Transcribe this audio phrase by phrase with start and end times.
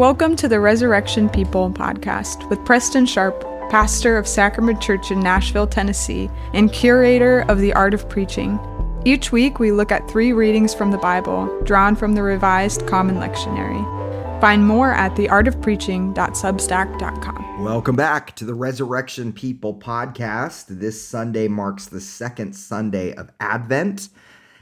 [0.00, 5.66] Welcome to the Resurrection People podcast with Preston Sharp, pastor of Sacrament Church in Nashville,
[5.66, 8.58] Tennessee, and curator of the Art of Preaching.
[9.04, 13.16] Each week, we look at three readings from the Bible, drawn from the Revised Common
[13.16, 14.40] Lectionary.
[14.40, 17.62] Find more at theartofpreaching.substack.com.
[17.62, 20.64] Welcome back to the Resurrection People podcast.
[20.68, 24.08] This Sunday marks the second Sunday of Advent.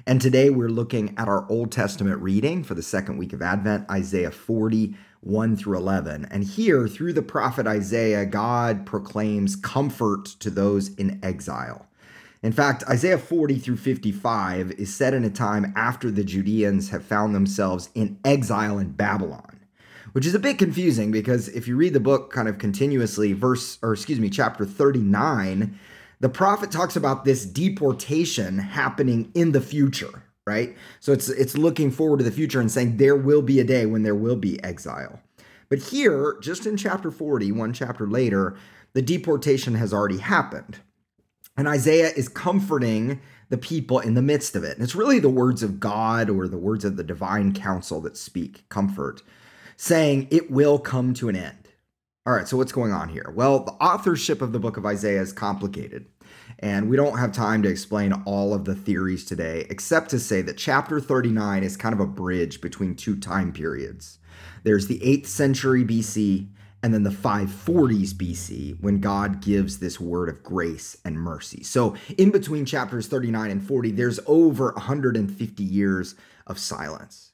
[0.09, 3.91] And today we're looking at our Old Testament reading for the second week of Advent,
[3.91, 6.27] Isaiah 40, 1 through 11.
[6.31, 11.85] And here, through the prophet Isaiah, God proclaims comfort to those in exile.
[12.43, 17.05] In fact, Isaiah 40 through 55 is set in a time after the Judeans have
[17.05, 19.61] found themselves in exile in Babylon,
[20.13, 23.77] which is a bit confusing because if you read the book kind of continuously, verse,
[23.83, 25.79] or excuse me, chapter 39,
[26.21, 30.77] the prophet talks about this deportation happening in the future, right?
[31.01, 33.87] So it's it's looking forward to the future and saying there will be a day
[33.87, 35.21] when there will be exile.
[35.69, 38.57] But here, just in chapter 40, one chapter later,
[38.95, 40.79] the deportation has already happened.
[41.57, 44.77] And Isaiah is comforting the people in the midst of it.
[44.77, 48.17] And it's really the words of God or the words of the divine council that
[48.17, 49.23] speak comfort,
[49.77, 51.68] saying it will come to an end.
[52.29, 53.33] All right, so what's going on here?
[53.35, 56.05] Well, the authorship of the book of Isaiah is complicated,
[56.59, 60.43] and we don't have time to explain all of the theories today, except to say
[60.43, 64.19] that chapter 39 is kind of a bridge between two time periods.
[64.63, 66.49] There's the 8th century BC
[66.83, 71.63] and then the 540s BC when God gives this word of grace and mercy.
[71.63, 76.15] So, in between chapters 39 and 40, there's over 150 years
[76.47, 77.33] of silence.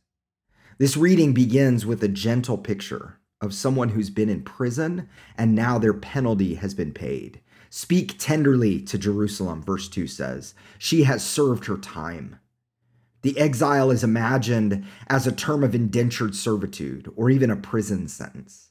[0.79, 5.78] This reading begins with a gentle picture of someone who's been in prison and now
[5.78, 7.41] their penalty has been paid.
[7.70, 10.55] Speak tenderly to Jerusalem, verse 2 says.
[10.78, 12.39] She has served her time.
[13.23, 18.70] The exile is imagined as a term of indentured servitude or even a prison sentence.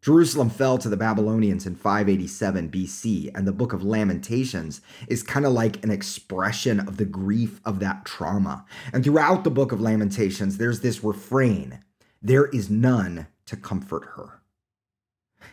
[0.00, 5.44] Jerusalem fell to the Babylonians in 587 BC, and the book of Lamentations is kind
[5.44, 8.64] of like an expression of the grief of that trauma.
[8.92, 11.80] And throughout the book of Lamentations, there's this refrain
[12.20, 14.40] there is none to comfort her.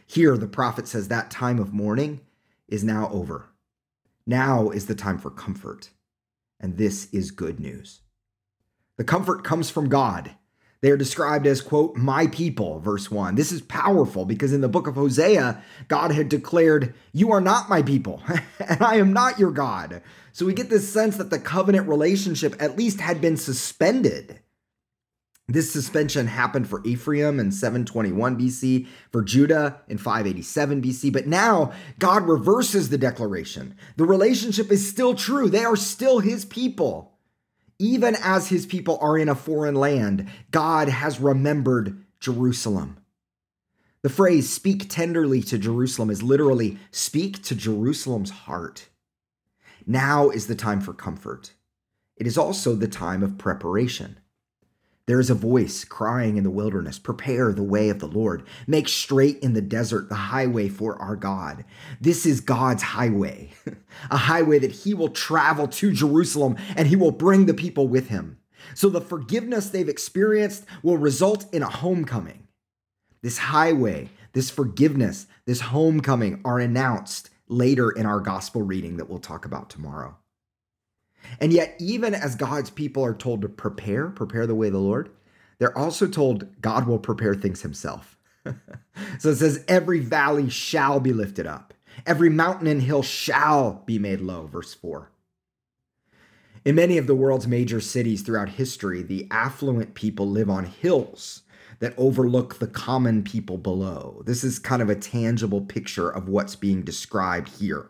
[0.05, 2.21] Here, the prophet says that time of mourning
[2.67, 3.49] is now over.
[4.25, 5.89] Now is the time for comfort.
[6.59, 8.01] And this is good news.
[8.97, 10.31] The comfort comes from God.
[10.81, 13.35] They are described as, quote, my people, verse 1.
[13.35, 17.69] This is powerful because in the book of Hosea, God had declared, You are not
[17.69, 18.21] my people,
[18.59, 20.01] and I am not your God.
[20.31, 24.39] So we get this sense that the covenant relationship at least had been suspended.
[25.47, 31.71] This suspension happened for Ephraim in 721 BC, for Judah in 587 BC, but now
[31.99, 33.75] God reverses the declaration.
[33.95, 35.47] The relationship is still true.
[35.47, 37.13] They are still his people.
[37.77, 42.97] Even as his people are in a foreign land, God has remembered Jerusalem.
[44.01, 48.87] The phrase speak tenderly to Jerusalem is literally speak to Jerusalem's heart.
[49.85, 51.53] Now is the time for comfort.
[52.17, 54.19] It is also the time of preparation.
[55.07, 58.43] There is a voice crying in the wilderness, Prepare the way of the Lord.
[58.65, 61.63] Make straight in the desert the highway for our God.
[62.01, 63.51] This is God's highway,
[64.09, 68.09] a highway that he will travel to Jerusalem and he will bring the people with
[68.09, 68.39] him.
[68.73, 72.47] So the forgiveness they've experienced will result in a homecoming.
[73.21, 79.19] This highway, this forgiveness, this homecoming are announced later in our gospel reading that we'll
[79.19, 80.17] talk about tomorrow.
[81.39, 84.79] And yet, even as God's people are told to prepare, prepare the way of the
[84.79, 85.09] Lord,
[85.59, 88.17] they're also told God will prepare things himself.
[89.19, 91.73] so it says, every valley shall be lifted up,
[92.05, 95.11] every mountain and hill shall be made low, verse 4.
[96.63, 101.43] In many of the world's major cities throughout history, the affluent people live on hills
[101.79, 104.23] that overlook the common people below.
[104.25, 107.89] This is kind of a tangible picture of what's being described here.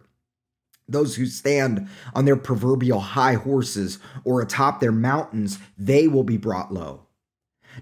[0.88, 6.37] Those who stand on their proverbial high horses or atop their mountains, they will be
[6.37, 7.05] brought low.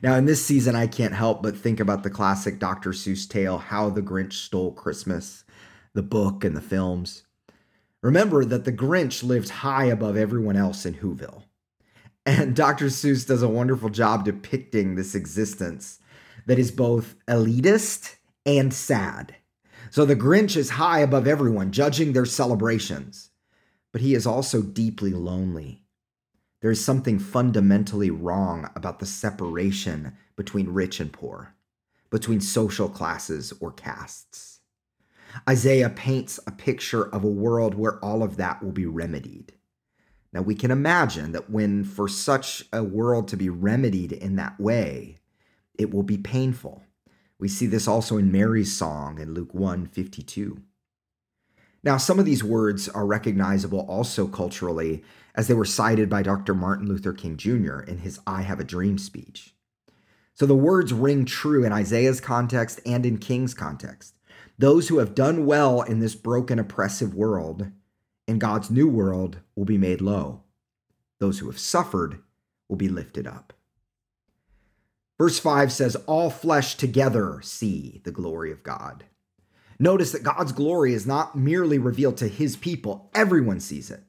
[0.02, 2.92] Now, in this season, I can't help but think about the classic Dr.
[2.92, 5.44] Seuss tale, How the Grinch Stole Christmas,
[5.94, 7.24] the book and the films.
[8.02, 11.44] Remember that the Grinch lives high above everyone else in Whoville.
[12.26, 12.88] And Dr.
[12.88, 16.00] Seuss does a wonderful job depicting this existence
[16.46, 18.16] that is both elitist
[18.46, 19.36] and sad.
[19.94, 23.30] So the Grinch is high above everyone, judging their celebrations.
[23.92, 25.84] But he is also deeply lonely.
[26.62, 31.54] There is something fundamentally wrong about the separation between rich and poor,
[32.10, 34.62] between social classes or castes.
[35.48, 39.54] Isaiah paints a picture of a world where all of that will be remedied.
[40.32, 44.60] Now, we can imagine that when for such a world to be remedied in that
[44.60, 45.18] way,
[45.76, 46.82] it will be painful
[47.44, 50.62] We see this also in Mary's song in Luke 1 52.
[51.84, 55.04] Now, some of these words are recognizable also culturally
[55.36, 56.54] as they were cited by Dr.
[56.54, 57.82] Martin Luther King Jr.
[57.82, 59.54] in his I Have a Dream speech.
[60.34, 64.16] So the words ring true in Isaiah's context and in King's context.
[64.58, 67.72] Those who have done well in this broken, oppressive world,
[68.26, 70.44] in God's new world, will be made low.
[71.20, 72.22] Those who have suffered
[72.70, 73.52] will be lifted up.
[75.24, 79.06] Verse 5 says, All flesh together see the glory of God.
[79.80, 84.02] Notice that God's glory is not merely revealed to his people, everyone sees it.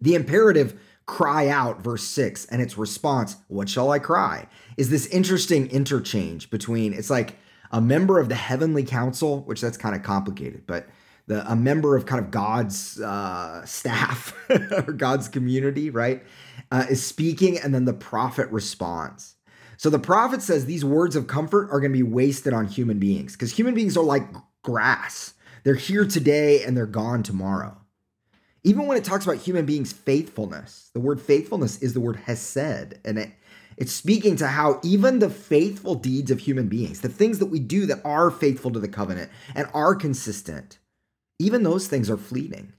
[0.00, 4.46] The imperative, cry out, verse 6, and its response, what shall I cry,
[4.76, 7.36] is this interesting interchange between, it's like
[7.72, 10.86] a member of the heavenly council, which that's kind of complicated, but
[11.26, 16.22] the, a member of kind of God's uh, staff or God's community, right,
[16.70, 19.34] uh, is speaking, and then the prophet responds.
[19.80, 22.98] So the prophet says these words of comfort are going to be wasted on human
[22.98, 24.24] beings because human beings are like
[24.62, 25.32] grass.
[25.64, 27.78] They're here today and they're gone tomorrow.
[28.62, 32.98] Even when it talks about human beings' faithfulness, the word faithfulness is the word hesed,
[33.06, 33.30] and it,
[33.78, 37.58] it's speaking to how even the faithful deeds of human beings, the things that we
[37.58, 40.78] do that are faithful to the covenant and are consistent,
[41.38, 42.74] even those things are fleeting.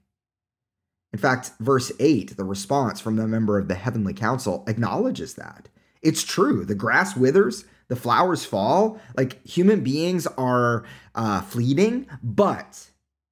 [1.11, 5.67] In fact, verse 8, the response from the member of the heavenly council acknowledges that.
[6.01, 6.65] It's true.
[6.65, 8.99] The grass withers, the flowers fall.
[9.15, 10.83] Like human beings are
[11.13, 12.89] uh, fleeting, but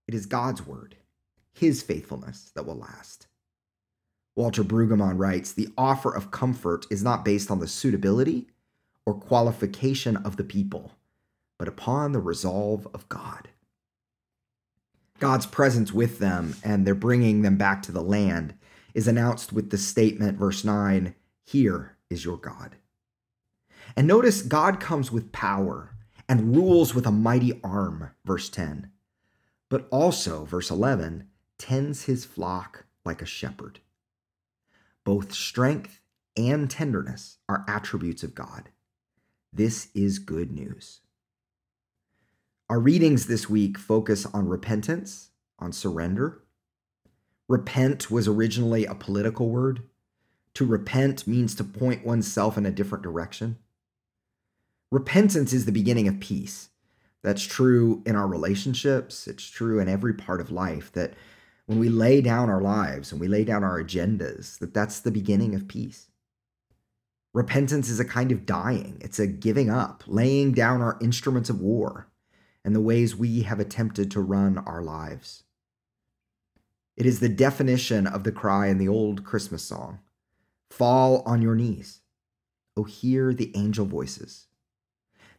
[0.08, 0.96] it is God's word,
[1.54, 3.28] his faithfulness that will last.
[4.36, 8.48] Walter Brueggemann writes The offer of comfort is not based on the suitability
[9.06, 10.94] or qualification of the people,
[11.58, 13.50] but upon the resolve of God.
[15.20, 18.54] God's presence with them and they're bringing them back to the land
[18.94, 21.14] is announced with the statement, verse 9,
[21.46, 22.76] Here is your God.
[23.96, 25.96] And notice God comes with power
[26.28, 28.92] and rules with a mighty arm, verse 10.
[29.70, 31.28] But also, verse 11,
[31.58, 33.80] tends his flock like a shepherd.
[35.04, 36.02] Both strength
[36.38, 38.70] and tenderness are attributes of God.
[39.52, 41.02] This is good news.
[42.70, 46.44] Our readings this week focus on repentance, on surrender.
[47.48, 49.89] Repent was originally a political word.
[50.56, 53.58] To repent means to point oneself in a different direction.
[54.92, 56.70] Repentance is the beginning of peace.
[57.22, 61.14] That's true in our relationships, it's true in every part of life that
[61.66, 65.12] when we lay down our lives and we lay down our agendas, that that's the
[65.12, 66.08] beginning of peace.
[67.34, 68.98] Repentance is a kind of dying.
[69.02, 72.08] It's a giving up, laying down our instruments of war
[72.66, 75.44] and the ways we have attempted to run our lives.
[76.98, 80.00] It is the definition of the cry in the old Christmas song
[80.70, 82.02] Fall on your knees.
[82.78, 84.48] Oh, hear the angel voices.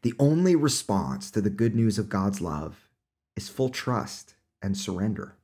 [0.02, 2.88] The only response to the good news of God's love
[3.36, 5.36] is full trust and surrender.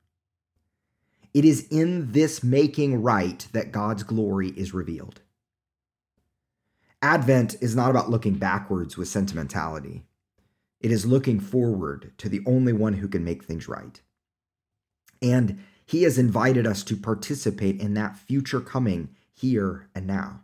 [1.33, 5.21] It is in this making right that God's glory is revealed.
[7.01, 10.05] Advent is not about looking backwards with sentimentality.
[10.79, 14.01] It is looking forward to the only one who can make things right.
[15.21, 20.41] And he has invited us to participate in that future coming here and now.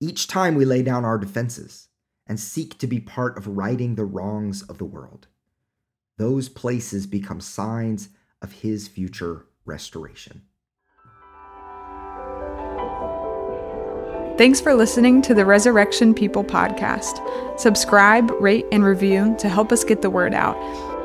[0.00, 1.88] Each time we lay down our defenses
[2.26, 5.28] and seek to be part of righting the wrongs of the world,
[6.18, 8.08] those places become signs
[8.40, 10.42] of his future restoration.
[14.38, 17.60] Thanks for listening to the Resurrection People podcast.
[17.60, 20.56] Subscribe, rate, and review to help us get the word out.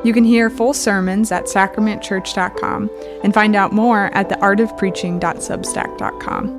[0.04, 2.90] You can hear full sermons at sacramentchurch.com
[3.22, 6.57] and find out more at theartofpreaching.substack.com.